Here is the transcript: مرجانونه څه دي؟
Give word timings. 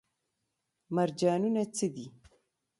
مرجانونه 0.95 1.63
څه 1.75 1.87
دي؟ 1.95 2.05